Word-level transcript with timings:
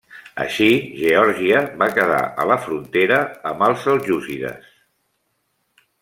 Així 0.43 0.67
Geòrgia 1.01 1.59
va 1.83 1.89
quedar 1.99 2.23
a 2.43 2.49
la 2.53 2.57
frontera 2.65 3.19
amb 3.53 3.65
els 3.69 3.85
seljúcides. 3.89 4.73